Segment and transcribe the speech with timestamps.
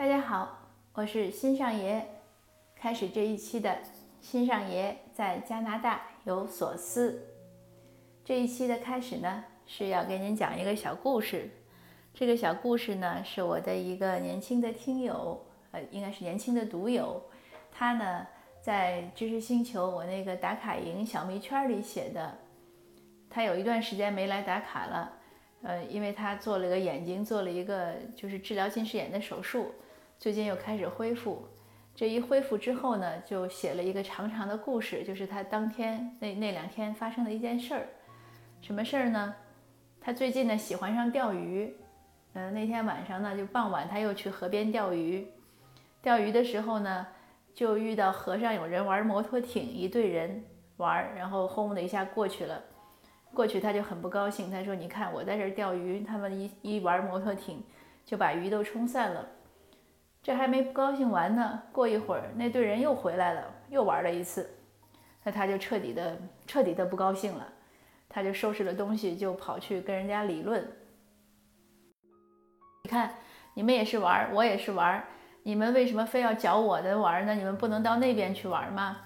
[0.00, 0.58] 大家好，
[0.94, 2.02] 我是新上爷。
[2.74, 3.76] 开始这一期的
[4.22, 7.22] 新上爷在加拿大有所思。
[8.24, 11.50] 这一期的开始呢，是要给您讲一个小故事。
[12.14, 15.38] 这个小故事呢，是我的一个年轻的听友，
[15.72, 17.22] 呃，应该是年轻的读友，
[17.70, 18.26] 他呢
[18.62, 22.38] 在知识星球我那个打卡营小迷圈里写的。
[23.28, 25.12] 他有一段时间没来打卡了，
[25.60, 29.74] 呃，因为他做了个眼睛做了一个就是治疗近视眼的手术。
[30.20, 31.48] 最近又开始恢复，
[31.94, 37.88] 这一恢复之后呢，就写了一个长长的故事，就是他当天那那两天发生的一件事儿。
[38.60, 39.34] 什么事儿呢？
[39.98, 41.74] 他最近呢喜欢上钓鱼，
[42.34, 45.26] 嗯，那天晚上呢就傍晚他又去河边钓鱼，
[46.02, 47.06] 钓鱼的时候呢
[47.54, 50.44] 就遇到河上有人玩摩托艇，一队人
[50.76, 52.62] 玩，然后轰的一下过去了，
[53.32, 57.64] 过去他就很不高兴，他说：“你看我在这儿钓鱼，他们一一玩摩托艇
[58.04, 59.26] 就把鱼都冲散了。”
[60.22, 64.48] 这还没高兴完呢，过一会儿那队人又回来了，又玩了一次，
[65.24, 67.46] 那他就彻底的彻底的不高兴了，
[68.08, 70.62] 他就收拾了东西就跑去跟人家理论。
[72.84, 73.14] 你看，
[73.54, 75.02] 你们也是玩，我也是玩，
[75.42, 77.34] 你们为什么非要搅我的玩呢？
[77.34, 78.98] 你们不能到那边去玩吗？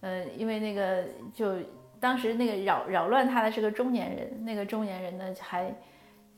[0.00, 1.58] 嗯，因为那个就
[2.00, 5.72] 当时那个扰扰乱他的是个中年人，那个中年人呢还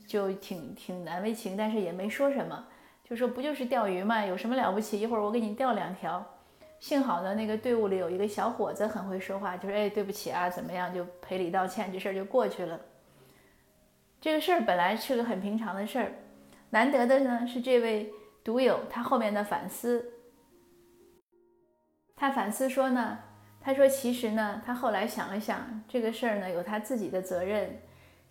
[0.06, 2.66] 就挺挺难为情，但是也没说什么。
[3.12, 4.98] 就说不就是钓鱼嘛，有什么了不起？
[4.98, 6.24] 一会儿我给你钓两条。
[6.80, 12.80] 幸好呢，那个队伍里有一个小伙子很会说话，就说：“哎，对不起啊，怎么样？”就赔礼道歉，这事儿就过去了。
[14.18, 16.12] 这个事儿本来是个很平常的事儿，
[16.70, 18.10] 难得的呢是这位
[18.42, 20.14] 独友他后面的反思。
[22.16, 23.18] 他反思说呢，
[23.60, 27.78] 他说其实呢，他后来想了想，这个事儿呢有他自己的责任。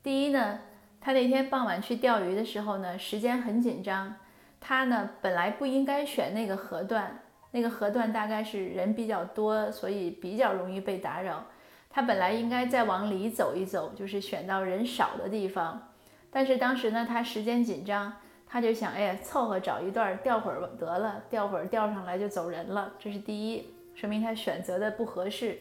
[0.02, 0.62] 第一呢，
[1.00, 4.16] 他那天傍晚去钓鱼的时候呢，时间很紧张。
[4.62, 11.44] 他呢，本来不应该选那个河段，那个河段大概是人比较多，所以比较容易被打扰。
[11.90, 15.90] 他本来应该再往里走一走，就是选到人少的地方。
[16.30, 18.14] 但是当时呢，他时间紧张，
[18.48, 22.94] 他就想，哎呀，凑合找一段钓会儿得了，钓会儿钓上来就走人了。
[22.98, 25.58] 这是第一，说明他选择的不合适。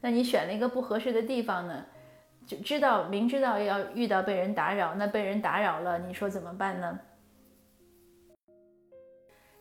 [0.00, 1.84] 那你选了一个不合适的地方呢，
[2.46, 6.98] 就知道明知道要遇到被人打扰，那被人打扰了，你说怎么办呢？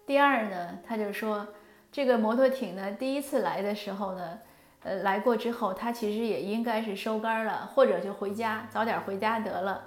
[0.05, 1.47] 第二呢，他就说，
[1.91, 4.39] 这个摩托艇呢，第一次来的时候呢，
[4.83, 9.81] 呃，来过之后，他其实也应该是收杆了，或者就回家，早点回家得了，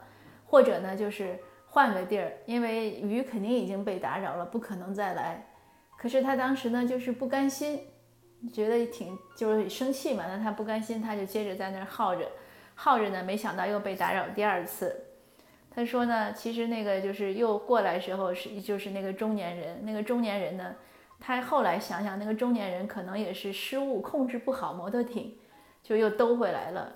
[0.46, 5.46] 或者呢，就是换个地儿，因为鱼肯定已经被打扰了，不可能再来。
[5.98, 7.80] 可是他当时呢，就是不甘心，
[8.52, 12.26] 觉得挺就是生气嘛，那他不甘心，他就接着在那儿耗着，
[12.74, 15.05] 耗着呢，没想到又被打扰第二次。
[15.76, 20.74] 他说呢，其实那个就是又过来时候是就是那个中年人，那个中年人呢，
[21.20, 25.36] 他后来想想，那个中年人可能也是失误，控制不好摩托艇，
[25.82, 26.94] 就又兜回来了，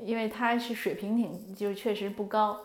[0.00, 2.58] 因为他是水平挺就确实不高。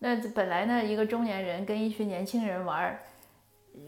[0.00, 3.00] 那本来呢，一个中年人跟一群年轻人玩，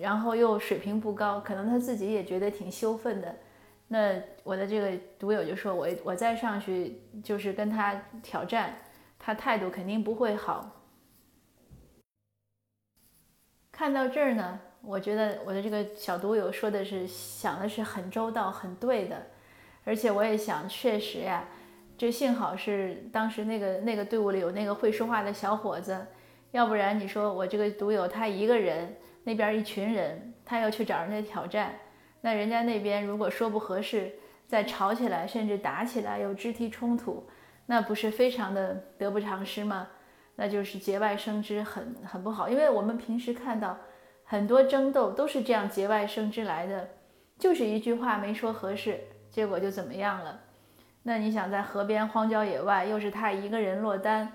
[0.00, 3.36] 然后又水平不高，可能他自己也觉得挺羞愤的。
[3.88, 8.74] 那我的这个读友就说，我我再上去就是跟他挑战，
[9.18, 10.78] 他态度肯定不会好。
[13.82, 19.20] 看到这儿呢，我觉得我的这个小读友说的是想的是很周到、很对的，
[19.82, 21.44] 而且我也想，确实呀，
[21.98, 26.06] 这幸好是当时那个那个队伍里有那个会说话的小伙子，
[26.52, 28.94] 要不然你说我这个读友他一个人，
[29.24, 31.74] 那边一群人，他要去找人家挑战，
[32.20, 34.12] 那人家那边如果说不合适，
[34.46, 37.28] 再吵起来，甚至打起来，有肢体冲突，
[37.66, 39.88] 那不是非常的得不偿失吗？
[40.34, 42.48] 那就是节外生枝，很很不好。
[42.48, 43.78] 因为我们平时看到
[44.24, 46.88] 很多争斗都是这样节外生枝来的，
[47.38, 48.98] 就是一句话没说合适，
[49.30, 50.40] 结果就怎么样了。
[51.02, 54.32] 那你想在河边荒郊野外，又是他一个人落单，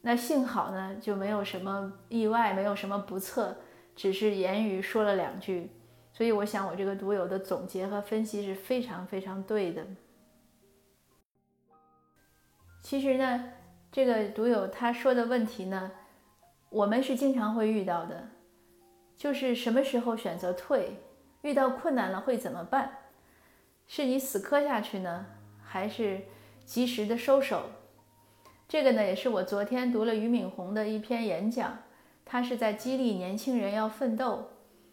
[0.00, 3.56] 那幸好呢就没有什么意外，没有什么不测，
[3.94, 5.70] 只是言语说了两句。
[6.12, 9.86] 所以我想我这个独有的总结和分析是非常非常对的。
[12.82, 13.52] 其实呢。
[13.96, 15.90] 这个读友他说的问题呢，
[16.68, 18.28] 我们是经常会遇到的，
[19.16, 20.98] 就是什么时候选择退，
[21.40, 22.98] 遇到困难了会怎么办？
[23.86, 25.24] 是你死磕下去呢，
[25.64, 26.20] 还是
[26.66, 27.70] 及时的收手？
[28.68, 31.78] 这个呢，也是我昨天读了俞敏洪的一篇演讲，
[32.26, 34.50] 他是在激励年轻人要奋斗，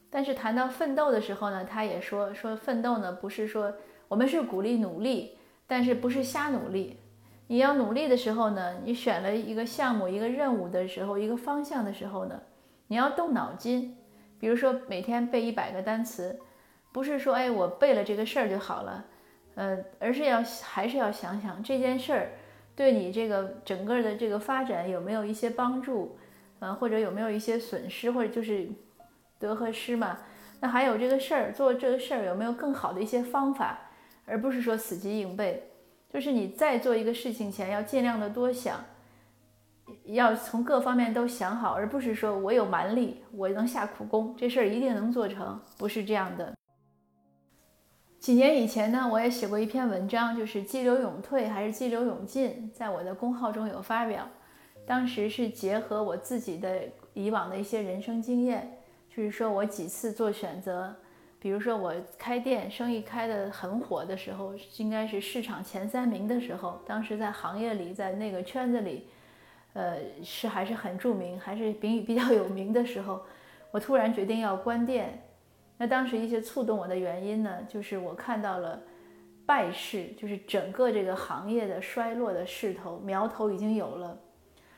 [0.09, 3.73] 但是谈到奋斗的时候呢，他也说说奋斗呢，不是说
[4.07, 7.01] 我们是鼓励努力，但是不是瞎努力。
[7.48, 12.42] 你要努力的时候呢，你选了一个项目、一个任务的时候、一个方向的时候呢，
[12.88, 13.95] 你要动脑筋。
[14.40, 16.38] 比如说每天背一百个单词，
[16.92, 19.06] 不是说哎我背了这个事儿就好了，
[19.56, 22.31] 呃，而是要还是要想想这件事儿
[22.75, 26.18] 对你这个整个的这个发展有没有一些帮助，
[26.60, 28.68] 呃，或者有没有一些损失，或者就是
[29.40, 30.18] 得和失嘛。
[30.60, 33.80] 那还有这个事儿做这个事儿有没有更好的一些方法，
[34.25, 35.69] 而不是说死记硬背。
[36.13, 38.80] 就是你在做一个事情前要尽量的多想，
[40.06, 46.54] 要从各方面都想好，而不是说我有蛮力，我能下苦功，这事儿一定能做成，不是这样的。
[48.19, 54.30] 几年以前呢，我也写过一篇文章，就是激流勇退还是激流勇进，在我的公号中有发表。
[54.86, 56.83] 当时是结合我自己的
[57.13, 58.77] 以往的一些人生经验。
[59.09, 60.95] 就是说我几次做选择，
[61.44, 69.10] 比如说我开店生意开得很火的时候，应该是市场前三名的时候，当时在行业里，在那个圈子里，
[69.74, 73.22] 呃，是还是很著名，还是比比较有名的时候，
[73.72, 75.22] 我突然决定要关店。
[75.78, 78.81] 那当时一些触动我的原因呢，就是我看到了
[79.45, 84.18] 败势，就是整个这个行业的衰落的势头苗头已经有了。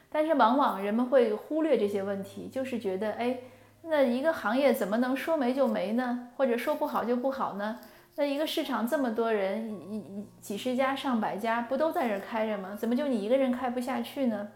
[0.10, 3.38] 但是往往人们会忽略这些问题，就是觉得哎。
[3.88, 6.30] 那一个行业怎么能说没就没呢？
[6.36, 7.80] 或者说不好就不好呢？
[8.16, 12.76] 那一个市场这么多人，一一几十家、上百家，不都在这开着吗？
[12.76, 14.48] 怎么就你一个人开不下去呢？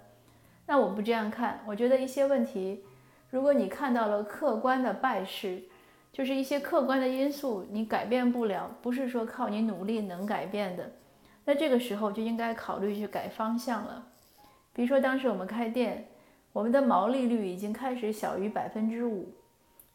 [0.66, 2.84] 那我不这样看，我觉得一些问题，
[3.30, 5.62] 如果你看到了客观的败势，
[6.12, 10.92] 就是一些客观的因素，你改变不了，不是说靠你努力能改变的，
[11.46, 14.08] 那这个时候就应该考虑去改方向了。
[14.74, 16.10] 比如说当时我们开店。
[16.52, 19.30] 我们的毛利率已经开始小于百分之五，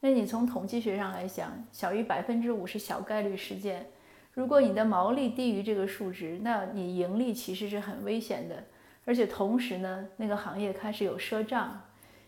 [0.01, 3.87] 那你从统计学上来讲，小于百分之五是小概率事件。
[4.33, 8.65] 如果你的毛利低于这个数值，那你盈利其实是很危险的。
[9.05, 11.81] 而且同时呢，那个行业开始有赊账，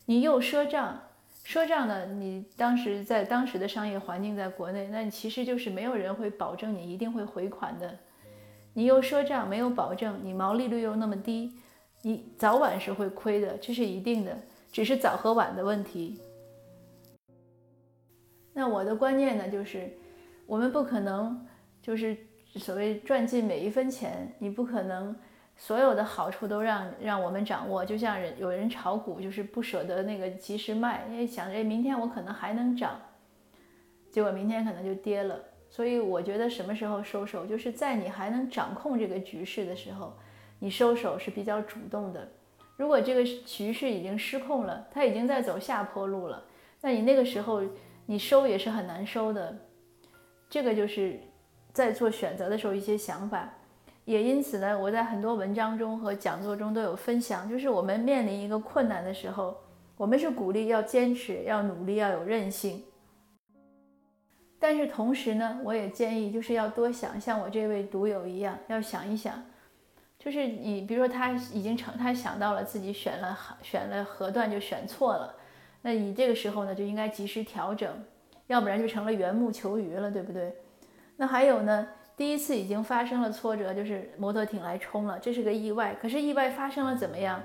[0.05, 1.01] 你又赊账，
[1.45, 7.99] 赊账呢，你当时在当时的商业环境，在国内，那你其实就是没有人会保证你一定会回款的。
[8.75, 11.59] 你又赊账，没有保证，你毛利率又那么低。
[12.03, 14.39] 你早晚是会亏的，这是一定的，
[14.71, 16.21] 只是早和晚的问题。
[18.53, 19.91] 那我的观念呢，就是
[20.47, 21.45] 我们不可能
[21.83, 22.17] 就是
[22.55, 25.15] 所谓赚进每一分钱，你不可能
[25.57, 27.85] 所有的好处都让让我们掌握。
[27.85, 33.01] 就像人有人炒股，就是不舍得那个及时卖，因为想着明天我可能还能涨，
[34.11, 35.39] 结果明天可能就跌了。
[35.69, 40.17] 所以我觉得什么时候收手，就是在你还能掌控这个局势的时候。
[40.67, 42.29] 你收手是比较主动的，
[42.77, 46.43] 如果这个局势已经失控了，它已经在走下坡路了，
[46.81, 47.63] 那你那个时候
[48.05, 49.57] 你收也是很难收的。
[50.51, 51.21] 这个就是
[51.73, 53.49] 在做选择的时候一些想法，
[54.07, 59.57] 也因此呢，我在很多文章中和讲座中都有分享，就是我们面临一个困难的时候，
[59.97, 62.83] 我们是鼓励要坚持、要努力、要有韧性，
[64.59, 69.41] 但是同时呢，我也建议就是要多想，像我这位读友一样，要想一想。
[70.19, 75.35] 就是你，比如说他已经成，他想到了自己选了选了河段就选错了，
[75.83, 77.89] 那你这个时候呢就应该及时调整，
[78.49, 80.55] 要不然就成了缘木求鱼了，对不对？
[81.17, 81.87] 那还有呢，
[82.17, 85.97] 第一次已经发生了挫折，就是摩托艇来冲了，这是个意外。
[86.01, 87.41] 可是意外发生了怎么样？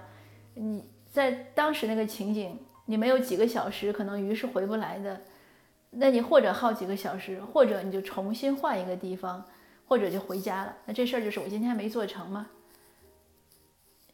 [0.56, 5.22] 你在当时那个情景，你没有几个小时，可能鱼是回不来的。
[5.92, 9.46] 那你或者耗几个小时，或者你就重新换一个地方，
[9.86, 10.76] 或者就回家了。
[10.86, 12.48] 那这事儿就是我今天没做成吗？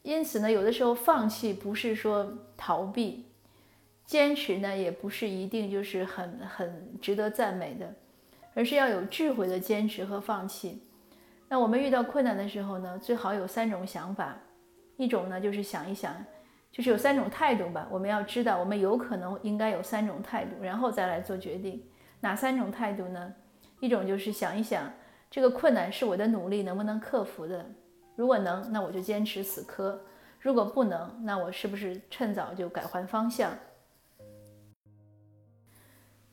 [0.08, 3.26] 因此呢，有的时候放弃不是说逃避，
[4.06, 7.94] 坚持呢也不是一定就是很很值得赞美的，
[8.54, 10.82] 而是要有智慧的坚持和放弃。
[11.50, 14.34] 那我们遇到困难的时候呢，最好有三种想法，
[14.96, 16.16] 一种呢就是想一想，
[16.72, 17.86] 就是有三种态度吧。
[17.92, 21.84] 我们要知道，我们有可能应该有三种态度，然后再来做决定。
[22.22, 23.34] 哪三种态度呢？
[23.82, 24.90] 一种就是想一想，
[25.30, 27.70] 这个困难是我的努力能不能克服的。
[28.18, 29.96] 如果能，那我就坚持死磕；
[30.40, 33.56] 如果不能，那我是不是趁早就改换方向？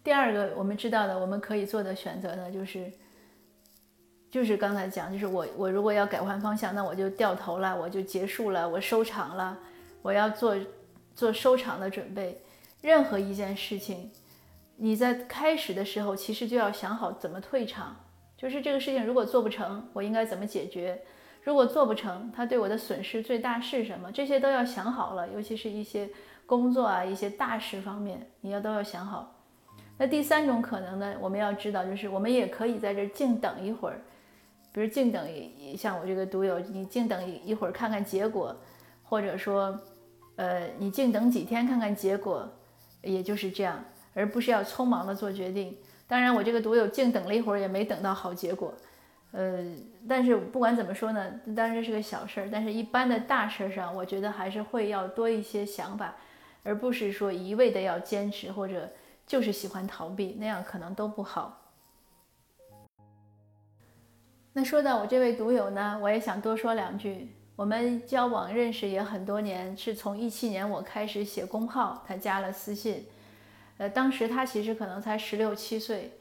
[0.02, 2.90] 第二个，我们知道的，我们可以做的选择呢，就是，
[4.30, 9.58] 就是刚才讲，就是我我如果要改换方向，那我就掉头了，我就结束了，我收场了，
[10.00, 10.56] 我要做
[11.14, 12.40] 做收场的准备。
[12.80, 14.10] 任何一件事情，
[14.76, 17.94] 你在开始的时候，其实就要想好怎么退场，
[18.38, 21.02] 就是这个事情如果做不成，我应该怎么解决？
[21.44, 24.10] 如果做不成，它对我的损失最大是什么？
[24.10, 26.08] 这些都要想好了，尤其是一些
[26.46, 29.30] 工作啊、一些大事方面，你要都要想好。
[29.98, 31.14] 那第三种可能呢？
[31.20, 34.00] 我们要知道，就是我们也可以在这静等一会儿，
[34.72, 38.56] 比如静等一，像我这个读友，你静等一会儿看看结果，
[39.02, 39.78] 或者说，
[40.36, 42.48] 呃，你静等几天看看结果，
[43.02, 43.84] 也就是这样。
[44.16, 45.76] 而不是要匆忙的做决定。
[46.06, 48.72] 当然，我这个读友静等了一会儿，也没等到好结果。
[49.36, 49.64] 呃，
[50.08, 56.14] 但是不管怎么说呢，当然这是个小事儿，但是一般的大事上，我觉得还是会要多一些想法，
[56.62, 58.88] 而不是说一味的要坚持或者
[59.26, 61.60] 就是喜欢逃避，那样可能都不好。
[64.52, 67.34] 那说到我这位读友呢，我也想多说两句。
[67.56, 73.06] 我们交往认识也很多年，是从一七年我开始写公号，他加了私信。
[73.78, 76.12] 呃，当时他其实可能才十六七岁，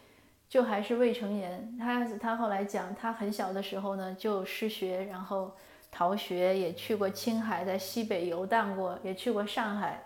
[0.54, 1.76] 就还是未成年。
[1.80, 5.52] 他他后来讲，他很小的时候呢就失学，然后
[5.90, 10.04] 逃学，也去过青海，在西北游荡过，也去过上海，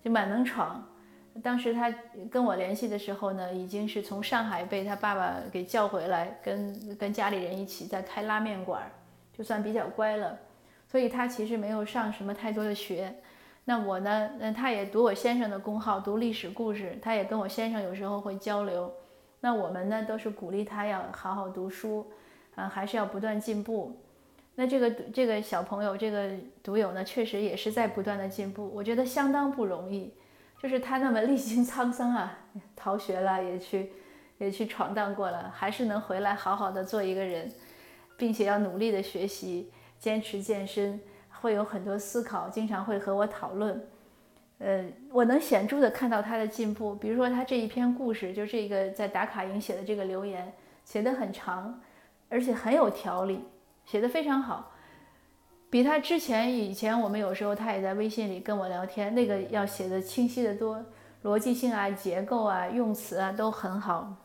[0.00, 0.86] 就蛮能闯。
[1.42, 1.92] 当时他
[2.30, 8.88] 跟我联系的时候呢，已经是从上海被他爸爸给叫回来，跟跟家里人一起在开拉面馆，
[9.36, 10.38] 就算比较乖了。
[10.86, 13.12] 所以他其实没有上什么太多的学。
[13.64, 18.92] 那我呢，那，他也读我先生的公号，读历史故事，他也跟我先生有时候会交流。
[19.40, 22.10] 那我们呢，都是鼓励他要好好读书，
[22.54, 23.96] 啊，还是要不断进步。
[24.56, 26.30] 那这个这个小朋友，这个
[26.62, 30.12] 读友呢，确实也是在不断的进步，我觉得相当不容易。
[30.60, 32.36] 就是他那么历经沧桑啊，
[32.74, 33.92] 逃学了，也去
[34.38, 37.48] 也去闯荡过了，还是能回来好好的做一个人，
[38.16, 41.00] 并且要努力的学习，坚持健身，
[41.40, 43.86] 会有很多思考，经常会和我讨论。
[44.58, 46.94] 呃，我能显著的看到他的进步。
[46.94, 50.52] 比如说他这一篇故事，就这个在打卡营写的这个留言，
[50.84, 51.80] 写的很长，
[52.28, 53.44] 而且很有条理，
[53.84, 54.72] 写的非常好。
[55.70, 60.84] 比他之前以前，我们有时候他也在微信里跟我聊天，那个要写的清晰的多，
[61.22, 64.16] 逻辑性啊、结构啊、用词啊都很好。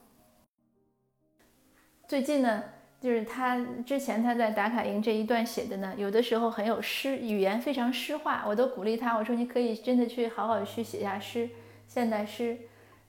[2.07, 2.63] 最近呢，
[3.03, 11.49] 就是他之前他在打卡营这一段写的呢，有的时候很有诗，语言非常诗化，我都鼓励他，我说你可以真的去好好去写下诗，
[11.85, 12.57] 现代诗。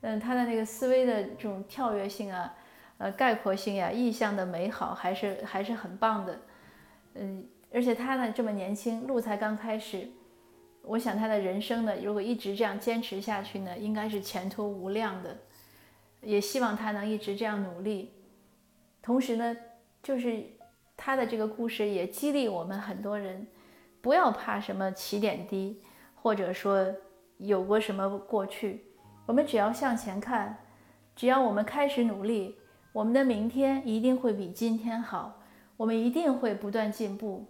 [0.01, 2.53] 嗯，他的那个思维的这种跳跃性啊，
[2.99, 6.41] 呃，概括性呀，意象的美好还是还是很棒的。
[7.15, 7.47] 嗯。
[7.73, 10.09] 而且他呢这么年轻，路才刚开始，
[10.83, 15.37] 我想他的人生呢，如果一直这样坚持下去呢，应该是前途无量的。
[16.21, 18.11] 也希望他能一直这样努力。
[19.01, 19.57] 同时呢，
[20.05, 20.45] 就是
[20.97, 23.47] 他的这个故事也激励我们很多人，
[24.03, 25.83] 不要怕什么起点低，
[26.15, 26.87] 或者说
[27.39, 28.85] 有过什么过去，
[29.25, 30.59] 我们只要向前看，
[31.17, 32.59] 只要我们开始努力，
[32.93, 35.41] 我们的明天一定会比今天好，
[35.79, 37.47] 我们一定会不断进步。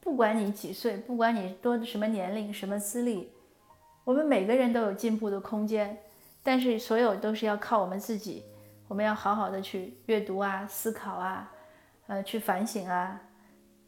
[0.00, 3.32] 不管你几岁，不管你多什么年龄、什么资历，
[4.04, 5.98] 我们每个人都有进步的空间。
[6.42, 8.44] 但是，所有都是要靠我们自己。
[8.86, 11.50] 我们要好好的去阅读啊、思考啊，
[12.06, 13.20] 呃，去反省啊。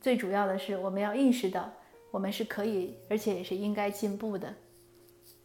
[0.01, 1.73] 最主要的是，我们要意识到，
[2.11, 4.55] 我们是可以，而且也是应该进步的。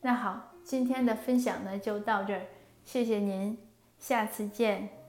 [0.01, 2.41] 那好，今天的分享呢就到这儿，
[2.83, 3.57] 谢谢您，
[3.97, 5.00] 下次见。